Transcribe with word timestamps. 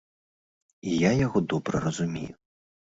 І 0.87 0.91
я 1.03 1.11
яго 1.25 1.45
добра 1.55 1.85
разумею. 1.87 2.29